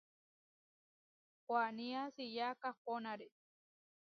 Huanía 1.45 2.01
siyá 2.15 2.47
kahpónare. 2.61 3.27